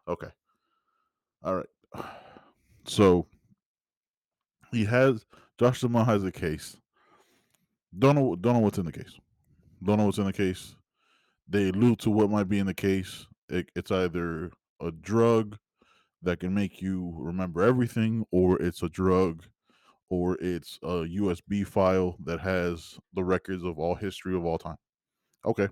okay. 0.07 0.29
All 1.43 1.55
right. 1.55 1.69
So 2.85 3.27
he 4.71 4.85
has 4.85 5.25
Josh 5.59 5.81
Duhamel 5.81 6.05
has 6.05 6.23
a 6.23 6.31
case. 6.31 6.77
Don't 7.97 8.15
know 8.15 8.35
don't 8.35 8.53
know 8.53 8.59
what's 8.59 8.77
in 8.77 8.85
the 8.85 8.91
case. 8.91 9.19
Don't 9.83 9.97
know 9.97 10.05
what's 10.05 10.17
in 10.17 10.25
the 10.25 10.33
case. 10.33 10.75
They 11.47 11.69
allude 11.69 11.99
to 11.99 12.09
what 12.09 12.29
might 12.29 12.49
be 12.49 12.59
in 12.59 12.65
the 12.65 12.73
case. 12.73 13.25
It, 13.49 13.69
it's 13.75 13.91
either 13.91 14.51
a 14.81 14.91
drug 14.91 15.57
that 16.21 16.39
can 16.39 16.53
make 16.53 16.81
you 16.81 17.13
remember 17.17 17.63
everything, 17.63 18.25
or 18.31 18.61
it's 18.61 18.83
a 18.83 18.89
drug, 18.89 19.43
or 20.09 20.37
it's 20.41 20.79
a 20.83 21.05
USB 21.05 21.65
file 21.65 22.15
that 22.25 22.39
has 22.39 22.97
the 23.13 23.23
records 23.23 23.63
of 23.63 23.79
all 23.79 23.95
history 23.95 24.35
of 24.35 24.45
all 24.45 24.57
time. 24.57 24.77
Okay. 25.45 25.69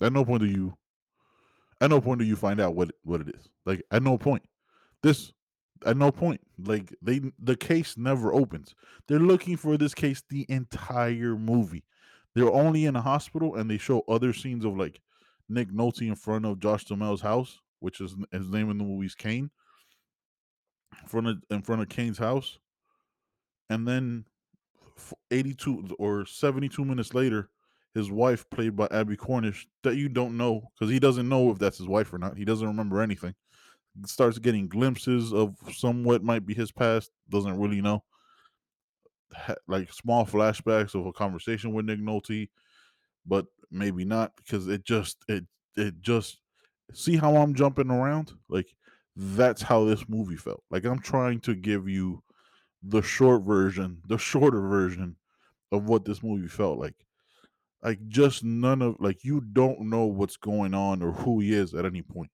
At 0.00 0.12
no 0.12 0.24
point 0.24 0.42
do 0.42 0.48
you 0.48 0.74
at 1.80 1.90
no 1.90 2.00
point 2.00 2.20
do 2.20 2.26
you 2.26 2.36
find 2.36 2.60
out 2.60 2.74
what 2.74 2.90
what 3.02 3.20
it 3.20 3.28
is. 3.28 3.48
Like 3.66 3.82
at 3.90 4.02
no 4.02 4.18
point. 4.18 4.42
This 5.02 5.32
at 5.86 5.96
no 5.96 6.10
point. 6.10 6.40
Like 6.58 6.94
they 7.02 7.20
the 7.38 7.56
case 7.56 7.96
never 7.96 8.32
opens. 8.32 8.74
They're 9.08 9.18
looking 9.18 9.56
for 9.56 9.76
this 9.76 9.94
case 9.94 10.22
the 10.28 10.46
entire 10.48 11.36
movie. 11.36 11.84
They're 12.34 12.52
only 12.52 12.84
in 12.84 12.96
a 12.96 13.02
hospital 13.02 13.56
and 13.56 13.70
they 13.70 13.78
show 13.78 14.04
other 14.08 14.32
scenes 14.32 14.64
of 14.64 14.76
like 14.76 15.00
Nick 15.48 15.70
Nolte 15.70 16.02
in 16.02 16.14
front 16.14 16.46
of 16.46 16.60
Josh 16.60 16.84
Duhamel's 16.84 17.20
house, 17.20 17.58
which 17.80 18.00
is 18.00 18.14
his 18.30 18.48
name 18.48 18.70
in 18.70 18.78
the 18.78 18.84
movie's 18.84 19.14
Cain. 19.14 19.50
In 21.02 21.08
front 21.08 21.26
of 21.28 21.42
in 21.50 21.62
front 21.62 21.82
of 21.82 21.88
Cain's 21.88 22.18
house. 22.18 22.58
And 23.68 23.86
then 23.86 24.24
82 25.30 25.96
or 25.98 26.26
72 26.26 26.84
minutes 26.84 27.14
later, 27.14 27.48
his 27.94 28.10
wife, 28.10 28.48
played 28.50 28.76
by 28.76 28.88
Abbie 28.90 29.16
Cornish, 29.16 29.66
that 29.82 29.96
you 29.96 30.08
don't 30.08 30.36
know 30.36 30.70
because 30.74 30.92
he 30.92 30.98
doesn't 30.98 31.28
know 31.28 31.50
if 31.50 31.58
that's 31.58 31.78
his 31.78 31.88
wife 31.88 32.12
or 32.12 32.18
not. 32.18 32.36
He 32.36 32.44
doesn't 32.44 32.66
remember 32.66 33.00
anything. 33.00 33.34
Starts 34.06 34.38
getting 34.38 34.68
glimpses 34.68 35.32
of 35.32 35.56
somewhat 35.74 36.22
might 36.22 36.46
be 36.46 36.54
his 36.54 36.72
past, 36.72 37.10
doesn't 37.28 37.58
really 37.58 37.80
know. 37.80 38.04
Ha- 39.34 39.54
Like 39.68 39.92
small 39.92 40.26
flashbacks 40.26 40.94
of 40.94 41.06
a 41.06 41.12
conversation 41.12 41.72
with 41.72 41.86
Nick 41.86 42.00
Nolte, 42.00 42.48
but 43.26 43.46
maybe 43.70 44.04
not 44.04 44.36
because 44.36 44.68
it 44.68 44.84
just 44.84 45.24
it 45.28 45.46
it 45.76 46.00
just 46.02 46.40
see 46.92 47.16
how 47.16 47.36
I'm 47.36 47.54
jumping 47.54 47.90
around? 47.90 48.32
Like 48.48 48.74
that's 49.16 49.62
how 49.62 49.84
this 49.84 50.08
movie 50.08 50.36
felt. 50.36 50.64
Like 50.70 50.84
I'm 50.84 51.00
trying 51.00 51.40
to 51.42 51.54
give 51.54 51.88
you 51.88 52.22
the 52.82 53.02
short 53.02 53.42
version, 53.44 54.02
the 54.06 54.18
shorter 54.18 54.60
version 54.62 55.16
of 55.72 55.84
what 55.88 56.04
this 56.04 56.22
movie 56.22 56.48
felt 56.48 56.78
like. 56.78 56.96
Like 57.82 58.06
just 58.08 58.44
none 58.44 58.82
of 58.82 58.96
like 59.00 59.24
you 59.24 59.40
don't 59.40 59.82
know 59.82 60.06
what's 60.06 60.36
going 60.36 60.74
on 60.74 61.02
or 61.02 61.12
who 61.12 61.40
he 61.40 61.54
is 61.54 61.74
at 61.74 61.86
any 61.86 62.02
point, 62.02 62.30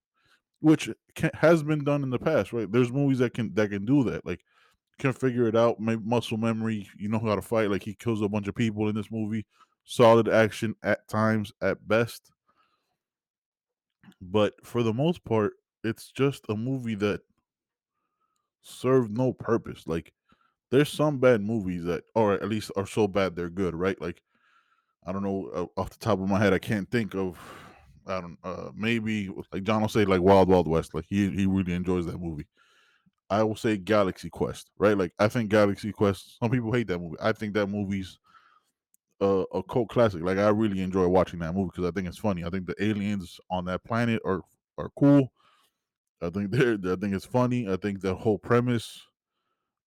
which 0.66 0.90
can, 1.14 1.30
has 1.34 1.62
been 1.62 1.84
done 1.84 2.02
in 2.02 2.10
the 2.10 2.18
past, 2.18 2.52
right? 2.52 2.70
There's 2.70 2.90
movies 2.90 3.20
that 3.20 3.34
can 3.34 3.54
that 3.54 3.70
can 3.70 3.84
do 3.84 4.02
that, 4.02 4.26
like 4.26 4.40
can 4.98 5.12
figure 5.12 5.46
it 5.46 5.54
out, 5.54 5.78
make 5.78 6.04
muscle 6.04 6.38
memory. 6.38 6.88
You 6.98 7.08
know 7.08 7.20
how 7.20 7.36
to 7.36 7.42
fight. 7.42 7.70
Like 7.70 7.84
he 7.84 7.94
kills 7.94 8.20
a 8.20 8.28
bunch 8.28 8.48
of 8.48 8.56
people 8.56 8.88
in 8.88 8.96
this 8.96 9.08
movie. 9.08 9.46
Solid 9.84 10.28
action 10.28 10.74
at 10.82 11.06
times, 11.06 11.52
at 11.62 11.86
best. 11.86 12.32
But 14.20 14.54
for 14.64 14.82
the 14.82 14.92
most 14.92 15.24
part, 15.24 15.52
it's 15.84 16.10
just 16.10 16.44
a 16.48 16.56
movie 16.56 16.96
that 16.96 17.20
served 18.62 19.16
no 19.16 19.32
purpose. 19.32 19.84
Like 19.86 20.12
there's 20.72 20.92
some 20.92 21.18
bad 21.18 21.42
movies 21.42 21.84
that, 21.84 22.02
or 22.16 22.32
at 22.32 22.48
least 22.48 22.72
are 22.74 22.88
so 22.88 23.06
bad 23.06 23.36
they're 23.36 23.50
good, 23.50 23.76
right? 23.76 24.00
Like 24.00 24.20
I 25.06 25.12
don't 25.12 25.22
know 25.22 25.48
uh, 25.54 25.80
off 25.80 25.90
the 25.90 25.98
top 25.98 26.18
of 26.18 26.28
my 26.28 26.40
head, 26.40 26.52
I 26.52 26.58
can't 26.58 26.90
think 26.90 27.14
of. 27.14 27.38
I 28.06 28.20
don't. 28.20 28.38
Uh, 28.44 28.70
maybe 28.74 29.30
like 29.52 29.64
Jon 29.64 29.82
will 29.82 29.88
say 29.88 30.04
like 30.04 30.20
Wild 30.20 30.48
Wild 30.48 30.68
West. 30.68 30.94
Like 30.94 31.06
he 31.08 31.30
he 31.30 31.46
really 31.46 31.72
enjoys 31.72 32.06
that 32.06 32.20
movie. 32.20 32.46
I 33.30 33.42
will 33.42 33.56
say 33.56 33.76
Galaxy 33.76 34.30
Quest, 34.30 34.70
right? 34.78 34.96
Like 34.96 35.12
I 35.18 35.28
think 35.28 35.50
Galaxy 35.50 35.92
Quest. 35.92 36.38
Some 36.38 36.50
people 36.50 36.72
hate 36.72 36.86
that 36.88 36.98
movie. 37.00 37.16
I 37.20 37.32
think 37.32 37.54
that 37.54 37.66
movie's 37.68 38.18
a, 39.20 39.44
a 39.54 39.62
cult 39.62 39.88
classic. 39.88 40.22
Like 40.22 40.38
I 40.38 40.48
really 40.48 40.82
enjoy 40.82 41.06
watching 41.08 41.40
that 41.40 41.54
movie 41.54 41.70
because 41.74 41.88
I 41.88 41.92
think 41.92 42.08
it's 42.08 42.18
funny. 42.18 42.44
I 42.44 42.50
think 42.50 42.66
the 42.66 42.82
aliens 42.82 43.40
on 43.50 43.64
that 43.66 43.84
planet 43.84 44.22
are 44.24 44.42
are 44.78 44.90
cool. 44.98 45.32
I 46.22 46.30
think 46.30 46.50
they're. 46.52 46.74
I 46.74 46.96
think 46.96 47.14
it's 47.14 47.26
funny. 47.26 47.68
I 47.70 47.76
think 47.76 48.00
the 48.00 48.14
whole 48.14 48.38
premise 48.38 49.02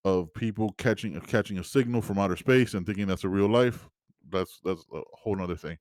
of 0.05 0.33
people 0.33 0.73
catching 0.77 1.19
catching 1.21 1.59
a 1.59 1.63
signal 1.63 2.01
from 2.01 2.19
outer 2.19 2.37
space 2.37 2.73
and 2.73 2.85
thinking 2.85 3.07
that's 3.07 3.23
a 3.23 3.29
real 3.29 3.49
life. 3.49 3.87
That's 4.29 4.59
that's 4.63 4.85
a 4.93 5.01
whole 5.13 5.41
other 5.41 5.55
thing. 5.55 5.77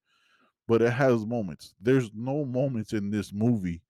But 0.68 0.82
it 0.82 0.92
has 0.92 1.26
moments. 1.26 1.74
There's 1.80 2.10
no 2.14 2.44
moments 2.44 2.92
in 2.92 3.10
this 3.10 3.32
movie 3.32 3.82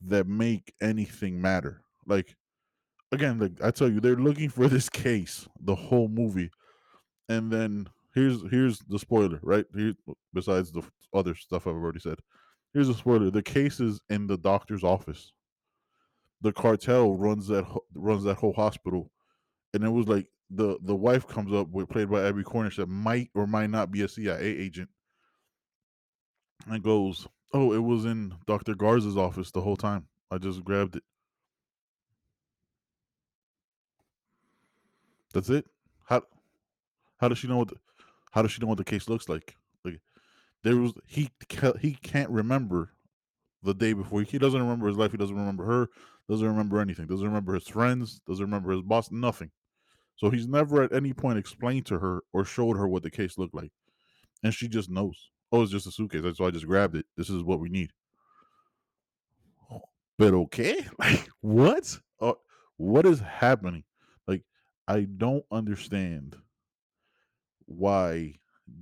that 0.00 0.26
make 0.26 0.74
anything 0.80 1.40
matter. 1.40 1.82
Like 2.06 2.34
again, 3.12 3.38
like 3.38 3.62
I 3.62 3.70
tell 3.70 3.90
you, 3.90 4.00
they're 4.00 4.16
looking 4.16 4.48
for 4.48 4.66
this 4.68 4.88
case 4.88 5.46
the 5.60 5.74
whole 5.74 6.08
movie, 6.08 6.50
and 7.28 7.52
then 7.52 7.88
here's 8.14 8.42
here's 8.50 8.80
the 8.80 8.98
spoiler, 8.98 9.38
right? 9.42 9.66
Here, 9.74 9.94
besides 10.32 10.72
the 10.72 10.82
other 11.14 11.34
stuff 11.34 11.66
I've 11.66 11.74
already 11.74 12.00
said, 12.00 12.18
here's 12.72 12.88
a 12.88 12.94
spoiler: 12.94 13.30
the 13.30 13.42
case 13.42 13.78
is 13.78 14.00
in 14.08 14.26
the 14.26 14.38
doctor's 14.38 14.82
office. 14.82 15.32
The 16.42 16.52
cartel 16.52 17.14
runs 17.16 17.48
that 17.48 17.64
runs 17.94 18.24
that 18.24 18.36
whole 18.36 18.52
hospital, 18.54 19.10
and 19.74 19.84
it 19.84 19.90
was 19.90 20.08
like 20.08 20.28
the 20.50 20.78
the 20.82 20.96
wife 20.96 21.26
comes 21.26 21.52
up 21.52 21.68
with 21.68 21.88
played 21.88 22.10
by 22.10 22.26
Abbie 22.26 22.42
Cornish 22.42 22.76
that 22.76 22.88
might 22.88 23.30
or 23.34 23.46
might 23.46 23.70
not 23.70 23.90
be 23.90 24.02
a 24.02 24.08
CIA 24.08 24.44
agent, 24.44 24.88
and 26.68 26.82
goes, 26.82 27.26
"Oh, 27.52 27.72
it 27.72 27.78
was 27.82 28.04
in 28.04 28.34
Doctor 28.46 28.74
Garza's 28.74 29.16
office 29.16 29.50
the 29.50 29.60
whole 29.60 29.76
time. 29.76 30.08
I 30.30 30.38
just 30.38 30.64
grabbed 30.64 30.96
it." 30.96 31.04
That's 35.32 35.50
it. 35.50 35.66
How 36.04 36.22
how 37.18 37.28
does 37.28 37.38
she 37.38 37.48
know 37.48 37.58
what 37.58 37.68
the, 37.68 37.76
how 38.32 38.42
does 38.42 38.52
she 38.52 38.60
know 38.60 38.68
what 38.68 38.78
the 38.78 38.84
case 38.84 39.08
looks 39.08 39.28
like? 39.28 39.56
Like 39.84 40.00
there 40.62 40.76
was 40.76 40.94
he 41.06 41.30
he 41.80 41.92
can't 41.92 42.30
remember 42.30 42.92
the 43.62 43.74
day 43.74 43.92
before. 43.92 44.22
He 44.22 44.38
doesn't 44.38 44.60
remember 44.60 44.86
his 44.86 44.96
life. 44.96 45.10
He 45.10 45.16
doesn't 45.18 45.36
remember 45.36 45.64
her. 45.64 45.88
Doesn't 46.28 46.46
remember 46.46 46.80
anything. 46.80 47.06
Doesn't 47.06 47.26
remember 47.26 47.54
his 47.54 47.68
friends. 47.68 48.20
Doesn't 48.26 48.44
remember 48.44 48.72
his 48.72 48.82
boss. 48.82 49.10
Nothing. 49.10 49.50
So 50.16 50.30
he's 50.30 50.46
never 50.48 50.82
at 50.82 50.92
any 50.92 51.12
point 51.12 51.38
explained 51.38 51.86
to 51.86 51.98
her 51.98 52.22
or 52.32 52.44
showed 52.44 52.76
her 52.76 52.88
what 52.88 53.02
the 53.02 53.10
case 53.10 53.36
looked 53.38 53.54
like, 53.54 53.72
and 54.42 54.54
she 54.54 54.68
just 54.68 54.90
knows. 54.90 55.30
Oh, 55.52 55.62
it's 55.62 55.72
just 55.72 55.86
a 55.86 55.92
suitcase. 55.92 56.22
That's 56.22 56.40
why 56.40 56.48
I 56.48 56.50
just 56.50 56.66
grabbed 56.66 56.96
it. 56.96 57.06
This 57.16 57.30
is 57.30 57.42
what 57.42 57.60
we 57.60 57.68
need. 57.68 57.92
But 60.18 60.34
okay, 60.34 60.86
like 60.98 61.28
what? 61.40 61.98
Uh, 62.20 62.32
what 62.76 63.06
is 63.06 63.20
happening? 63.20 63.84
Like 64.26 64.42
I 64.88 65.02
don't 65.02 65.44
understand 65.50 66.36
why 67.66 68.34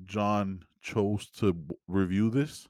Jon 0.05 0.65
chose 0.83 1.29
to 1.39 1.57
review 1.89 2.31
this, 2.31 2.69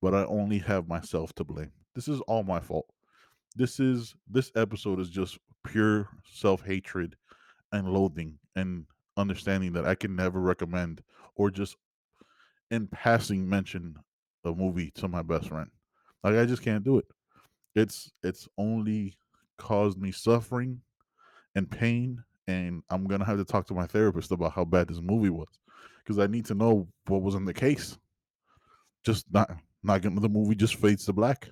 but 0.00 0.14
I 0.14 0.24
only 0.24 0.58
have 0.58 0.88
myself 0.88 1.32
to 1.34 1.44
blame. 1.44 1.72
This 1.94 2.08
is 2.08 2.20
all 2.22 2.42
my 2.42 2.60
fault. 2.60 2.86
This 3.56 3.80
is 3.80 4.14
this 4.28 4.52
episode 4.54 5.00
is 5.00 5.10
just 5.10 5.38
pure 5.64 6.08
self-hatred 6.32 7.16
and 7.72 7.92
loathing 7.92 8.38
and 8.56 8.86
understanding 9.16 9.72
that 9.72 9.86
I 9.86 9.94
can 9.94 10.14
never 10.14 10.40
recommend 10.40 11.02
or 11.34 11.50
just 11.50 11.76
in 12.70 12.86
passing 12.88 13.48
mention 13.48 13.96
a 14.44 14.52
movie 14.52 14.90
to 14.96 15.08
my 15.08 15.22
best 15.22 15.48
friend. 15.48 15.70
Like 16.22 16.36
I 16.36 16.44
just 16.46 16.62
can't 16.62 16.84
do 16.84 16.98
it. 16.98 17.06
It's 17.74 18.12
it's 18.22 18.48
only 18.58 19.16
caused 19.58 19.98
me 19.98 20.12
suffering 20.12 20.80
and 21.54 21.70
pain 21.70 22.22
and 22.48 22.82
I'm 22.90 23.06
gonna 23.06 23.24
have 23.24 23.38
to 23.38 23.44
talk 23.44 23.66
to 23.68 23.74
my 23.74 23.86
therapist 23.86 24.32
about 24.32 24.52
how 24.52 24.64
bad 24.64 24.88
this 24.88 25.00
movie 25.00 25.30
was 25.30 25.48
because 25.98 26.18
I 26.18 26.26
need 26.26 26.46
to 26.46 26.54
know 26.54 26.88
what 27.06 27.22
was 27.22 27.34
in 27.34 27.44
the 27.44 27.54
case. 27.54 27.98
Just 29.04 29.26
not 29.32 29.50
not 29.82 30.02
getting 30.02 30.20
the 30.20 30.28
movie 30.28 30.54
just 30.54 30.76
fades 30.76 31.04
to 31.06 31.12
black. 31.12 31.48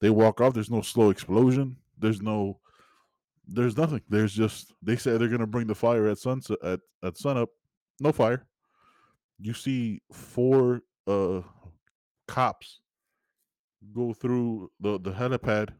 They 0.00 0.10
walk 0.10 0.40
off. 0.40 0.54
There's 0.54 0.70
no 0.70 0.82
slow 0.82 1.10
explosion. 1.10 1.76
There's 1.98 2.22
no. 2.22 2.58
There's 3.46 3.76
nothing. 3.76 4.00
There's 4.08 4.32
just 4.32 4.72
they 4.82 4.96
say 4.96 5.16
they're 5.16 5.28
gonna 5.28 5.46
bring 5.46 5.66
the 5.66 5.74
fire 5.74 6.06
at 6.08 6.18
sunset 6.18 6.58
at 6.62 6.80
at 7.02 7.16
sunup. 7.16 7.48
No 8.00 8.12
fire. 8.12 8.46
You 9.40 9.54
see 9.54 10.02
four 10.12 10.82
uh 11.06 11.42
cops 12.28 12.80
go 13.92 14.12
through 14.12 14.70
the 14.80 15.00
the 15.00 15.10
helipad. 15.10 15.70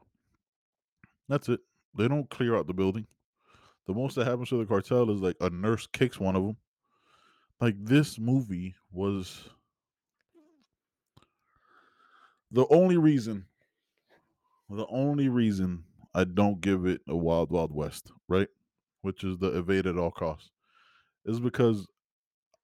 That's 1.29 1.49
it. 1.49 1.61
They 1.97 2.09
don't 2.09 2.29
clear 2.31 2.57
out 2.57 2.67
the 2.67 2.75
building. 2.75 3.07
The 3.87 3.95
most 3.95 4.15
that 4.15 4.27
happens 4.27 4.49
to 4.51 4.59
the 4.59 4.67
cartel 4.67 5.11
is 5.11 5.21
like 5.21 5.37
a 5.41 5.51
nurse 5.51 5.87
kicks 5.87 6.19
one 6.19 6.37
of 6.37 6.45
them. 6.45 6.57
Like 7.61 7.75
this 7.79 8.19
movie 8.19 8.75
was 8.91 9.49
the 12.51 12.67
only 12.71 12.97
reason 12.97 13.47
the 14.71 14.87
only 14.87 15.29
reason 15.29 15.85
I 16.15 16.25
don't 16.25 16.61
give 16.61 16.87
it 16.87 17.01
a 17.09 17.17
wild 17.17 17.51
wild 17.51 17.75
west, 17.75 18.13
right? 18.29 18.49
Which 19.03 19.25
is 19.25 19.39
the 19.39 19.57
evade 19.59 19.87
at 19.87 19.99
all 19.99 20.11
costs, 20.11 20.51
is 21.25 21.41
because 21.41 21.87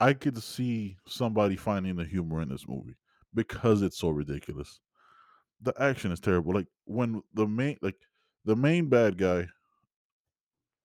I 0.00 0.12
could 0.12 0.42
see 0.42 0.96
somebody 1.06 1.56
finding 1.56 1.96
the 1.96 2.04
humor 2.04 2.42
in 2.42 2.48
this 2.48 2.68
movie 2.68 2.96
because 3.34 3.82
it's 3.82 3.98
so 3.98 4.10
ridiculous. 4.10 4.80
The 5.62 5.74
action 5.80 6.12
is 6.12 6.20
terrible. 6.20 6.52
Like 6.52 6.66
when 6.84 7.22
the 7.34 7.46
main 7.46 7.78
like 7.80 7.96
the 8.44 8.56
main 8.56 8.88
bad 8.88 9.16
guy 9.16 9.46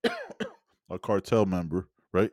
a 0.89 0.99
cartel 0.99 1.45
member, 1.45 1.89
right, 2.13 2.31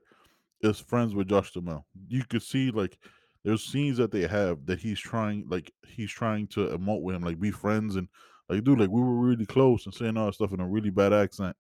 is 0.61 0.78
friends 0.78 1.14
with 1.14 1.28
Josh 1.28 1.52
Duhamel. 1.52 1.85
You 2.08 2.25
could 2.25 2.42
see 2.42 2.70
like 2.70 2.99
there's 3.44 3.64
scenes 3.64 3.97
that 3.99 4.12
they 4.12 4.26
have 4.26 4.66
that 4.66 4.78
he's 4.78 5.00
trying 5.00 5.47
like 5.49 5.73
he's 5.87 6.11
trying 6.11 6.47
to 6.49 6.68
emote 6.68 7.02
with 7.02 7.16
him, 7.16 7.23
like 7.23 7.40
be 7.40 7.50
friends 7.50 7.97
and 7.97 8.08
like 8.49 8.62
dude, 8.62 8.78
like 8.78 8.90
we 8.90 9.00
were 9.00 9.14
really 9.16 9.47
close 9.47 9.85
and 9.87 9.94
saying 9.94 10.16
all 10.16 10.26
that 10.26 10.35
stuff 10.35 10.52
in 10.52 10.61
a 10.61 10.68
really 10.68 10.90
bad 10.90 11.12
accent. 11.12 11.56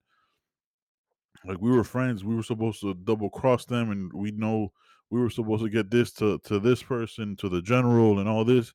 Like 1.44 1.60
we 1.60 1.70
were 1.70 1.84
friends, 1.84 2.24
we 2.24 2.34
were 2.34 2.42
supposed 2.42 2.80
to 2.80 2.94
double 2.94 3.30
cross 3.30 3.64
them, 3.64 3.90
and 3.90 4.12
we 4.12 4.30
know 4.30 4.72
we 5.10 5.20
were 5.20 5.30
supposed 5.30 5.62
to 5.62 5.70
get 5.70 5.90
this 5.90 6.12
to 6.14 6.38
to 6.44 6.58
this 6.58 6.82
person, 6.82 7.36
to 7.36 7.48
the 7.48 7.62
general, 7.62 8.18
and 8.18 8.28
all 8.28 8.44
this, 8.44 8.72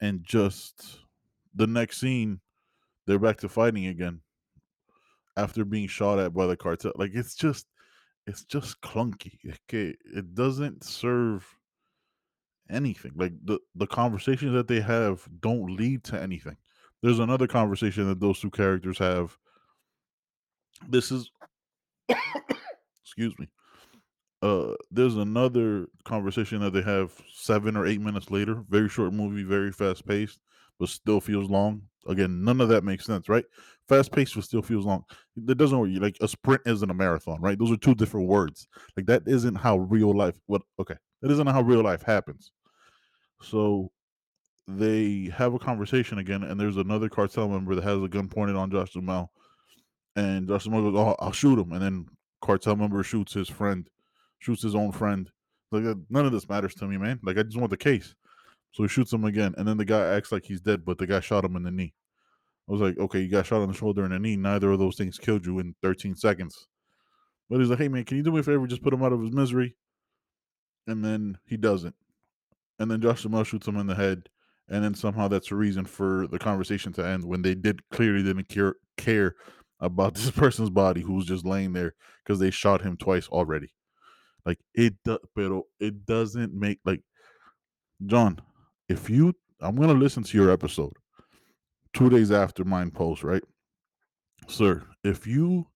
and 0.00 0.22
just 0.24 0.98
the 1.54 1.66
next 1.66 1.98
scene, 1.98 2.40
they're 3.06 3.18
back 3.18 3.38
to 3.38 3.48
fighting 3.48 3.86
again 3.86 4.20
after 5.36 5.64
being 5.64 5.88
shot 5.88 6.18
at 6.18 6.34
by 6.34 6.46
the 6.46 6.56
cartel. 6.56 6.92
Like 6.96 7.12
it's 7.14 7.34
just 7.34 7.66
it's 8.26 8.44
just 8.44 8.80
clunky. 8.80 9.38
Okay, 9.46 9.94
it 10.14 10.34
doesn't 10.34 10.84
serve 10.84 11.46
anything. 12.70 13.12
Like 13.14 13.32
the 13.44 13.58
the 13.74 13.86
conversations 13.86 14.52
that 14.52 14.68
they 14.68 14.80
have 14.80 15.26
don't 15.40 15.76
lead 15.76 16.04
to 16.04 16.20
anything. 16.20 16.56
There's 17.02 17.18
another 17.18 17.46
conversation 17.46 18.06
that 18.08 18.20
those 18.20 18.40
two 18.40 18.50
characters 18.50 18.98
have. 18.98 19.36
This 20.88 21.10
is 21.10 21.30
excuse 23.02 23.38
me. 23.38 23.48
Uh 24.42 24.74
there's 24.90 25.16
another 25.16 25.86
conversation 26.04 26.60
that 26.60 26.72
they 26.72 26.82
have 26.82 27.12
7 27.32 27.76
or 27.76 27.86
8 27.86 28.00
minutes 28.00 28.30
later. 28.30 28.62
Very 28.68 28.88
short 28.88 29.12
movie, 29.12 29.44
very 29.44 29.72
fast 29.72 30.06
paced, 30.06 30.40
but 30.78 30.88
still 30.88 31.20
feels 31.20 31.48
long. 31.50 31.82
Again, 32.06 32.44
none 32.44 32.60
of 32.60 32.68
that 32.68 32.84
makes 32.84 33.04
sense, 33.04 33.28
right? 33.28 33.44
Fast 33.88 34.12
paced 34.12 34.34
but 34.34 34.44
still 34.44 34.62
feels 34.62 34.84
long. 34.84 35.04
That 35.36 35.56
doesn't 35.56 35.78
work. 35.78 35.90
Like 35.94 36.18
a 36.20 36.28
sprint 36.28 36.62
isn't 36.66 36.90
a 36.90 36.94
marathon, 36.94 37.40
right? 37.40 37.58
Those 37.58 37.72
are 37.72 37.76
two 37.76 37.94
different 37.94 38.28
words. 38.28 38.68
Like 38.96 39.06
that 39.06 39.22
isn't 39.26 39.56
how 39.56 39.78
real 39.78 40.16
life 40.16 40.36
what 40.46 40.62
okay. 40.78 40.96
That 41.22 41.30
isn't 41.30 41.46
how 41.46 41.62
real 41.62 41.82
life 41.82 42.02
happens. 42.02 42.52
So 43.42 43.90
they 44.68 45.30
have 45.34 45.54
a 45.54 45.58
conversation 45.58 46.18
again, 46.18 46.42
and 46.42 46.58
there's 46.60 46.76
another 46.76 47.08
cartel 47.08 47.48
member 47.48 47.74
that 47.74 47.84
has 47.84 48.02
a 48.02 48.08
gun 48.08 48.28
pointed 48.28 48.56
on 48.56 48.70
Josh 48.70 48.92
Duhamel. 48.92 49.30
And 50.16 50.48
Josh 50.48 50.64
Duhamel 50.64 50.92
goes, 50.92 51.00
Oh, 51.00 51.16
I'll 51.24 51.32
shoot 51.32 51.58
him. 51.58 51.72
And 51.72 51.82
then 51.82 52.06
cartel 52.42 52.76
member 52.76 53.02
shoots 53.02 53.32
his 53.34 53.48
friend, 53.48 53.88
shoots 54.38 54.62
his 54.62 54.74
own 54.74 54.92
friend. 54.92 55.30
Like 55.72 55.84
uh, 55.84 55.94
none 56.10 56.26
of 56.26 56.32
this 56.32 56.48
matters 56.48 56.74
to 56.76 56.86
me, 56.86 56.96
man. 56.96 57.20
Like 57.22 57.38
I 57.38 57.42
just 57.42 57.56
want 57.56 57.70
the 57.70 57.76
case. 57.76 58.14
So 58.72 58.82
he 58.82 58.88
shoots 58.88 59.12
him 59.12 59.24
again, 59.24 59.54
and 59.56 59.66
then 59.66 59.76
the 59.76 59.84
guy 59.84 60.14
acts 60.14 60.32
like 60.32 60.44
he's 60.44 60.60
dead, 60.60 60.84
but 60.84 60.98
the 60.98 61.06
guy 61.06 61.20
shot 61.20 61.44
him 61.44 61.56
in 61.56 61.62
the 61.62 61.70
knee. 61.70 61.94
I 62.68 62.72
was 62.72 62.80
like, 62.80 62.98
okay, 62.98 63.20
you 63.20 63.28
got 63.28 63.46
shot 63.46 63.62
on 63.62 63.68
the 63.68 63.74
shoulder 63.74 64.04
and 64.04 64.12
the 64.12 64.18
knee. 64.18 64.36
Neither 64.36 64.72
of 64.72 64.78
those 64.78 64.96
things 64.96 65.18
killed 65.18 65.46
you 65.46 65.60
in 65.60 65.74
13 65.82 66.16
seconds. 66.16 66.66
But 67.48 67.60
he's 67.60 67.70
like, 67.70 67.78
hey 67.78 67.88
man, 67.88 68.04
can 68.04 68.16
you 68.16 68.22
do 68.22 68.32
me 68.32 68.40
a 68.40 68.42
favor? 68.42 68.66
Just 68.66 68.82
put 68.82 68.92
him 68.92 69.02
out 69.02 69.12
of 69.12 69.20
his 69.20 69.32
misery. 69.32 69.76
And 70.88 71.04
then 71.04 71.38
he 71.44 71.56
doesn't. 71.56 71.94
And 72.78 72.90
then 72.90 73.00
Josh 73.00 73.22
Duhamel 73.22 73.44
shoots 73.44 73.68
him 73.68 73.76
in 73.76 73.86
the 73.86 73.94
head. 73.94 74.28
And 74.68 74.82
then 74.82 74.94
somehow 74.94 75.28
that's 75.28 75.52
a 75.52 75.56
reason 75.56 75.84
for 75.84 76.26
the 76.26 76.40
conversation 76.40 76.92
to 76.94 77.06
end 77.06 77.24
when 77.24 77.40
they 77.40 77.54
did 77.54 77.88
clearly 77.90 78.24
didn't 78.24 78.48
care, 78.48 78.74
care 78.96 79.36
about 79.78 80.14
this 80.16 80.30
person's 80.32 80.70
body 80.70 81.02
who 81.02 81.14
was 81.14 81.26
just 81.26 81.46
laying 81.46 81.72
there 81.72 81.94
because 82.24 82.40
they 82.40 82.50
shot 82.50 82.82
him 82.82 82.96
twice 82.96 83.28
already. 83.28 83.72
Like 84.46 84.60
it, 84.74 84.94
does, 85.04 85.18
but 85.34 85.62
it 85.80 86.06
doesn't 86.06 86.54
make 86.54 86.78
like 86.84 87.02
Jon 88.06 88.40
if 88.88 89.10
you 89.10 89.34
I'm 89.60 89.76
gonna 89.76 89.94
listen 89.94 90.22
to 90.22 90.38
your 90.38 90.50
episode 90.50 90.92
two 91.92 92.10
days 92.10 92.30
after 92.30 92.64
mine 92.64 92.90
post, 92.90 93.24
right? 93.24 93.42
Sir, 94.48 94.84
if 95.02 95.26
you 95.26 95.66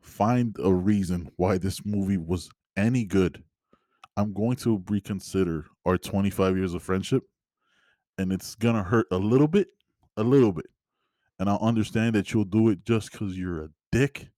find 0.00 0.56
a 0.62 0.72
reason 0.72 1.30
why 1.36 1.58
this 1.58 1.84
movie 1.84 2.16
was 2.16 2.48
any 2.76 3.04
good, 3.04 3.42
I'm 4.16 4.32
going 4.32 4.56
to 4.56 4.82
reconsider 4.88 5.66
our 5.84 5.98
25 5.98 6.56
years 6.56 6.74
of 6.74 6.82
friendship. 6.82 7.22
And 8.16 8.32
it's 8.32 8.54
gonna 8.54 8.82
hurt 8.82 9.06
a 9.10 9.18
little 9.18 9.48
bit, 9.48 9.68
a 10.16 10.22
little 10.22 10.52
bit. 10.52 10.66
And 11.38 11.50
I'll 11.50 11.58
understand 11.58 12.14
that 12.14 12.32
you'll 12.32 12.44
do 12.44 12.70
it 12.70 12.84
just 12.84 13.12
because 13.12 13.36
you're 13.36 13.64
a 13.64 13.68
dick. 13.92 14.28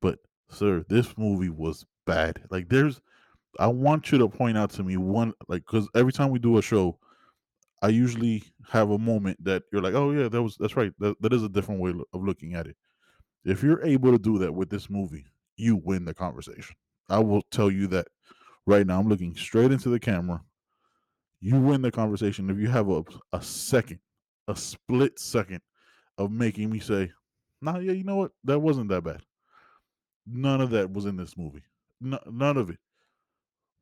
But 0.00 0.18
sir, 0.50 0.84
this 0.88 1.18
movie 1.18 1.48
was 1.48 1.84
bad. 2.08 2.40
Like 2.50 2.68
there's 2.70 3.00
I 3.58 3.68
want 3.68 4.10
you 4.10 4.18
to 4.18 4.28
point 4.28 4.58
out 4.58 4.70
to 4.70 4.82
me 4.82 4.96
one 4.96 5.34
like 5.46 5.64
because 5.66 5.88
every 5.94 6.12
time 6.12 6.30
we 6.30 6.38
do 6.38 6.58
a 6.58 6.62
show, 6.62 6.98
I 7.82 7.88
usually 7.88 8.44
have 8.70 8.90
a 8.90 8.98
moment 8.98 9.44
that 9.44 9.64
you're 9.70 9.82
like, 9.82 9.94
oh 9.94 10.10
yeah, 10.10 10.28
that 10.28 10.42
was 10.42 10.56
that's 10.58 10.74
right. 10.74 10.92
That, 10.98 11.20
that 11.20 11.32
is 11.32 11.42
a 11.42 11.48
different 11.48 11.80
way 11.80 11.92
of 12.12 12.24
looking 12.24 12.54
at 12.54 12.66
it. 12.66 12.76
If 13.44 13.62
you're 13.62 13.84
able 13.84 14.10
to 14.12 14.18
do 14.18 14.38
that 14.38 14.52
with 14.52 14.70
this 14.70 14.88
movie, 14.90 15.26
you 15.56 15.76
win 15.76 16.06
the 16.06 16.14
conversation. 16.14 16.76
I 17.08 17.18
will 17.20 17.42
tell 17.50 17.70
you 17.70 17.86
that 17.88 18.08
right 18.66 18.86
now. 18.86 18.98
I'm 18.98 19.08
looking 19.08 19.36
straight 19.36 19.70
into 19.70 19.90
the 19.90 20.00
camera. 20.00 20.42
You 21.40 21.60
win 21.60 21.82
the 21.82 21.92
conversation 21.92 22.50
if 22.50 22.58
you 22.58 22.68
have 22.68 22.88
a, 22.88 23.04
a 23.32 23.40
second, 23.40 24.00
a 24.48 24.56
split 24.56 25.20
second 25.20 25.60
of 26.16 26.32
making 26.32 26.70
me 26.70 26.80
say, 26.80 27.12
nah, 27.62 27.78
yeah, 27.78 27.92
you 27.92 28.02
know 28.02 28.16
what? 28.16 28.32
That 28.44 28.58
wasn't 28.58 28.88
that 28.88 29.04
bad. 29.04 29.22
None 30.26 30.60
of 30.60 30.70
that 30.70 30.90
was 30.90 31.06
in 31.06 31.16
this 31.16 31.36
movie. 31.36 31.62
N- 32.04 32.18
none 32.30 32.56
of 32.56 32.70
it. 32.70 32.78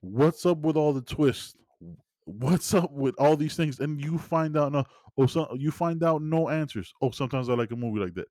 What's 0.00 0.46
up 0.46 0.58
with 0.58 0.76
all 0.76 0.92
the 0.92 1.02
twists? 1.02 1.56
What's 2.24 2.74
up 2.74 2.92
with 2.92 3.14
all 3.18 3.36
these 3.36 3.56
things? 3.56 3.80
And 3.80 4.00
you 4.00 4.18
find 4.18 4.56
out 4.56 4.72
no, 4.72 4.84
oh, 5.16 5.26
so 5.26 5.54
you 5.54 5.70
find 5.70 6.02
out 6.02 6.22
no 6.22 6.48
answers. 6.48 6.92
Oh, 7.00 7.10
sometimes 7.10 7.48
I 7.48 7.54
like 7.54 7.70
a 7.70 7.76
movie 7.76 8.00
like 8.00 8.14
that. 8.14 8.28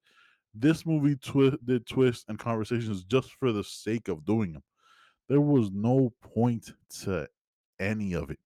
This 0.53 0.85
movie 0.85 1.15
twi- 1.15 1.57
did 1.65 1.85
twists 1.85 2.25
and 2.27 2.39
conversations 2.39 3.03
just 3.03 3.31
for 3.33 3.51
the 3.51 3.63
sake 3.63 4.07
of 4.07 4.25
doing 4.25 4.53
them. 4.53 4.63
There 5.27 5.41
was 5.41 5.71
no 5.71 6.13
point 6.21 6.71
to 7.01 7.27
any 7.79 8.13
of 8.13 8.29
it 8.29 8.39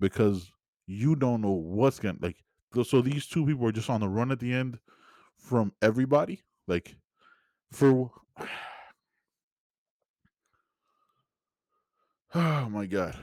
because 0.00 0.50
you 0.86 1.14
don't 1.14 1.40
know 1.40 1.52
what's 1.52 1.98
gonna 1.98 2.18
like. 2.20 2.36
So 2.84 3.00
these 3.00 3.26
two 3.26 3.46
people 3.46 3.66
are 3.66 3.72
just 3.72 3.90
on 3.90 4.00
the 4.00 4.08
run 4.08 4.32
at 4.32 4.40
the 4.40 4.52
end 4.52 4.78
from 5.36 5.72
everybody. 5.82 6.42
Like 6.66 6.96
for 7.72 8.10
oh 12.34 12.68
my 12.70 12.86
god, 12.86 13.16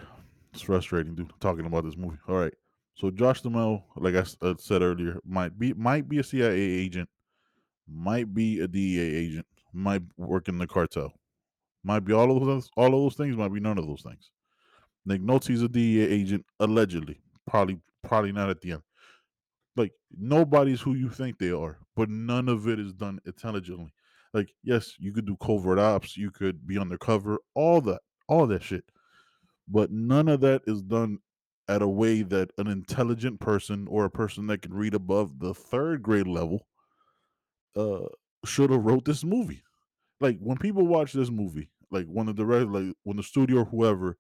it's 0.54 0.62
frustrating, 0.62 1.16
dude. 1.16 1.32
Talking 1.40 1.66
about 1.66 1.86
this 1.86 1.96
movie. 1.96 2.18
All 2.28 2.36
right, 2.36 2.54
so 2.96 3.10
Josh 3.10 3.42
Duhamel, 3.42 3.86
like 3.96 4.16
I 4.16 4.26
uh, 4.46 4.56
said 4.58 4.82
earlier, 4.82 5.20
might 5.26 5.58
be 5.58 5.74
might 5.74 6.10
be 6.10 6.20
a 6.20 6.24
CIA 6.24 6.60
agent, 6.60 7.08
might 7.88 8.34
be 8.34 8.60
a 8.60 8.68
DEA 8.68 9.16
agent, 9.16 9.46
might 9.72 10.02
work 10.18 10.50
in 10.50 10.58
the 10.58 10.68
cartel, 10.68 11.14
might 11.86 12.02
be 12.02 12.12
all 12.12 12.36
of 12.36 12.46
those 12.46 12.70
all 12.76 12.88
of 12.88 12.92
those 12.92 13.16
things, 13.16 13.38
might 13.38 13.54
be 13.54 13.62
none 13.62 13.78
of 13.78 13.88
those 13.88 14.02
things. 14.02 14.30
Nick 15.06 15.22
Nolte's 15.22 15.62
a 15.62 15.70
DEA 15.70 16.02
agent, 16.02 16.46
allegedly. 16.60 17.22
Probably 17.48 17.80
probably 18.04 18.34
not 18.34 18.50
at 18.50 18.60
the 18.60 18.74
end. 18.74 18.82
Like 19.78 19.94
nobody's 20.18 20.82
who 20.82 20.96
you 20.96 21.10
think 21.10 21.38
they 21.38 21.52
are, 21.52 21.78
but 21.96 22.10
none 22.10 22.50
of 22.50 22.68
it 22.68 22.78
is 22.78 22.92
done 22.92 23.20
intelligently. 23.26 23.94
Like, 24.34 24.50
yes, 24.64 24.96
you 25.00 25.14
could 25.14 25.26
do 25.26 25.38
covert 25.38 25.80
ops, 25.80 26.18
you 26.18 26.30
could 26.30 26.68
be 26.68 26.78
undercover, 26.78 27.40
all 27.54 27.80
that, 27.82 28.02
all 28.28 28.46
that 28.48 28.64
shit. 28.64 28.84
But 29.68 29.92
none 29.92 30.28
of 30.28 30.42
that 30.42 30.64
is 30.68 30.82
done 30.82 31.20
at 31.68 31.82
a 31.82 31.88
way 31.88 32.22
that 32.24 32.52
an 32.58 32.68
intelligent 32.68 33.40
person 33.40 33.88
or 33.88 34.06
a 34.06 34.10
person 34.12 34.48
that 34.48 34.62
can 34.62 34.74
read 34.74 34.94
above 34.94 35.40
the 35.40 35.54
third 35.54 36.02
grade 36.04 36.28
level 36.28 36.68
uh 37.76 38.06
should 38.46 38.70
have 38.70 38.84
wrote 38.84 39.06
this 39.06 39.24
movie. 39.24 39.64
Like 40.22 40.40
when 40.40 40.58
people 40.58 40.88
watch 40.88 41.14
this 41.14 41.32
movie, 41.32 41.70
like 41.92 42.08
when 42.08 42.28
the 42.28 42.34
director, 42.34 42.72
like 42.72 42.96
when 43.04 43.18
the 43.18 43.24
studio 43.24 43.60
or 43.62 43.66
whoever 43.66 44.18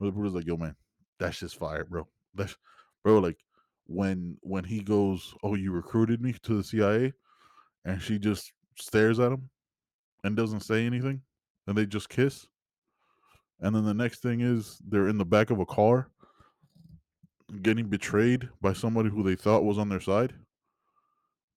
the 0.00 0.10
was 0.10 0.34
like, 0.34 0.46
"Yo, 0.46 0.56
man, 0.56 0.76
that's 1.18 1.40
just 1.40 1.58
fire, 1.58 1.84
bro. 1.84 2.08
That's 2.34 2.56
bro." 3.04 3.18
Like 3.20 3.44
when 3.86 4.38
when 4.42 4.64
he 4.64 4.82
goes, 4.82 5.34
"Oh, 5.42 5.54
you 5.56 5.72
recruited 5.72 6.22
me 6.22 6.34
to 6.34 6.54
the 6.56 6.64
CIA," 6.64 7.14
and 7.84 8.02
she 8.02 8.18
just 8.18 8.52
stares 8.78 9.20
at 9.20 9.32
him 9.32 9.50
and 10.24 10.36
doesn't 10.36 10.60
say 10.62 10.86
anything, 10.86 11.22
and 11.68 11.78
they 11.78 11.86
just 11.86 12.10
kiss. 12.10 12.48
And 13.60 13.74
then 13.74 13.84
the 13.84 13.94
next 13.94 14.22
thing 14.22 14.40
is 14.40 14.78
they're 14.86 15.08
in 15.08 15.18
the 15.18 15.24
back 15.24 15.50
of 15.50 15.60
a 15.60 15.66
car 15.66 16.08
getting 17.62 17.88
betrayed 17.88 18.48
by 18.60 18.72
somebody 18.72 19.10
who 19.10 19.22
they 19.22 19.34
thought 19.34 19.64
was 19.64 19.78
on 19.78 19.88
their 19.88 20.00
side. 20.00 20.34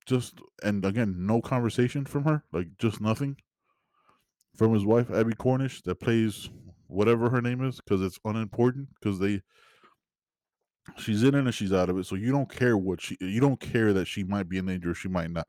Just 0.05 0.39
and 0.63 0.83
again, 0.83 1.15
no 1.25 1.41
conversation 1.41 2.05
from 2.05 2.25
her, 2.25 2.43
like 2.51 2.67
just 2.77 2.99
nothing. 2.99 3.37
From 4.57 4.73
his 4.73 4.85
wife 4.85 5.09
Abbie 5.09 5.33
Cornish 5.33 5.81
that 5.83 5.99
plays 5.99 6.49
whatever 6.87 7.29
her 7.29 7.41
name 7.41 7.63
is 7.63 7.77
because 7.77 8.01
it's 8.01 8.19
unimportant 8.23 8.89
because 8.99 9.17
they 9.17 9.41
she's 10.97 11.23
in 11.23 11.33
it 11.33 11.39
and 11.39 11.53
she's 11.55 11.73
out 11.73 11.89
of 11.89 11.97
it. 11.97 12.05
So 12.05 12.15
you 12.15 12.31
don't 12.31 12.49
care 12.49 12.77
what 12.77 13.01
she 13.01 13.17
you 13.21 13.39
don't 13.39 13.59
care 13.59 13.93
that 13.93 14.05
she 14.05 14.23
might 14.23 14.49
be 14.49 14.57
in 14.57 14.65
danger 14.65 14.93
she 14.93 15.07
might 15.07 15.31
not. 15.31 15.47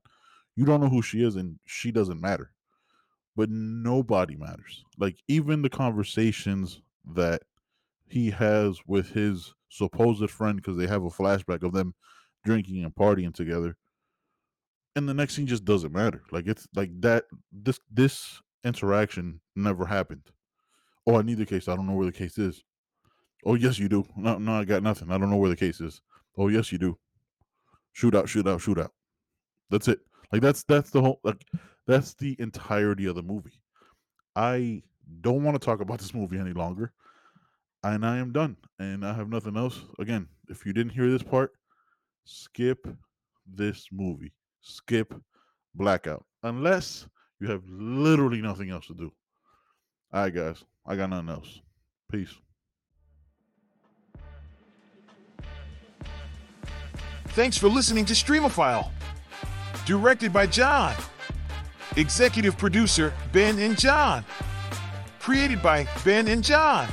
You 0.56 0.64
don't 0.64 0.80
know 0.80 0.88
who 0.88 1.02
she 1.02 1.24
is 1.24 1.34
and 1.34 1.58
she 1.66 1.90
doesn't 1.90 2.20
matter 2.20 2.52
but 3.36 3.50
nobody 3.50 4.36
matters 4.36 4.84
like 4.98 5.16
even 5.28 5.62
the 5.62 5.70
conversations 5.70 6.80
that 7.04 7.42
he 8.06 8.30
has 8.30 8.78
with 8.86 9.10
his 9.10 9.54
supposed 9.68 10.30
friend 10.30 10.56
because 10.56 10.76
they 10.76 10.86
have 10.86 11.04
a 11.04 11.10
flashback 11.10 11.62
of 11.62 11.72
them 11.72 11.94
drinking 12.44 12.84
and 12.84 12.94
partying 12.94 13.34
together 13.34 13.76
and 14.96 15.08
the 15.08 15.14
next 15.14 15.34
scene 15.34 15.46
just 15.46 15.64
doesn't 15.64 15.92
matter 15.92 16.22
like 16.30 16.46
it's 16.46 16.68
like 16.74 16.90
that 17.00 17.24
this 17.50 17.80
this 17.90 18.40
interaction 18.64 19.40
never 19.56 19.86
happened 19.86 20.30
Oh, 21.06 21.16
I 21.18 21.22
need 21.22 21.38
the 21.38 21.46
case. 21.46 21.68
I 21.68 21.76
don't 21.76 21.86
know 21.86 21.94
where 21.94 22.06
the 22.06 22.12
case 22.12 22.38
is. 22.38 22.62
Oh, 23.44 23.54
yes, 23.54 23.78
you 23.78 23.88
do. 23.88 24.04
No, 24.16 24.38
no, 24.38 24.54
I 24.54 24.64
got 24.64 24.82
nothing. 24.82 25.10
I 25.10 25.18
don't 25.18 25.30
know 25.30 25.36
where 25.36 25.50
the 25.50 25.56
case 25.56 25.80
is. 25.80 26.00
Oh, 26.38 26.48
yes, 26.48 26.72
you 26.72 26.78
do. 26.78 26.98
Shoot 27.92 28.14
out, 28.14 28.28
shoot 28.28 28.46
out, 28.46 28.60
shoot 28.60 28.78
out. 28.78 28.92
That's 29.70 29.88
it. 29.88 30.00
Like 30.32 30.42
that's 30.42 30.64
that's 30.64 30.90
the 30.90 31.00
whole 31.00 31.20
like 31.22 31.44
that's 31.86 32.14
the 32.14 32.36
entirety 32.38 33.06
of 33.06 33.14
the 33.14 33.22
movie. 33.22 33.60
I 34.36 34.82
don't 35.20 35.42
want 35.42 35.60
to 35.60 35.64
talk 35.64 35.80
about 35.80 35.98
this 35.98 36.14
movie 36.14 36.38
any 36.38 36.52
longer. 36.52 36.92
And 37.82 38.04
I 38.06 38.16
am 38.16 38.32
done. 38.32 38.56
And 38.78 39.06
I 39.06 39.12
have 39.12 39.28
nothing 39.28 39.56
else. 39.56 39.80
Again, 39.98 40.26
if 40.48 40.64
you 40.64 40.72
didn't 40.72 40.92
hear 40.92 41.10
this 41.10 41.22
part, 41.22 41.52
skip 42.24 42.86
this 43.46 43.88
movie. 43.92 44.32
Skip 44.62 45.14
Blackout. 45.74 46.24
Unless 46.42 47.06
you 47.40 47.48
have 47.50 47.62
literally 47.68 48.40
nothing 48.40 48.70
else 48.70 48.86
to 48.86 48.94
do. 48.94 49.12
All 50.12 50.22
right, 50.22 50.34
guys. 50.34 50.64
I 50.86 50.96
got 50.96 51.10
nothing 51.10 51.28
else. 51.28 51.60
Peace. 52.10 52.34
Thanks 57.28 57.58
for 57.58 57.68
listening 57.68 58.04
to 58.06 58.14
Streamophile. 58.14 58.90
Directed 59.84 60.32
by 60.32 60.46
Jon. 60.46 60.94
Executive 61.96 62.58
producer 62.58 63.12
Ben 63.32 63.58
and 63.58 63.78
Jon. 63.78 64.24
Created 65.20 65.62
by 65.62 65.86
Ben 66.04 66.28
and 66.28 66.42
Jon. 66.42 66.88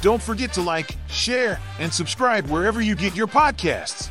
Don't 0.00 0.22
forget 0.22 0.52
to 0.54 0.62
like, 0.62 0.96
share, 1.08 1.60
and 1.78 1.92
subscribe 1.92 2.46
wherever 2.46 2.80
you 2.80 2.94
get 2.94 3.14
your 3.16 3.26
podcasts. 3.26 4.10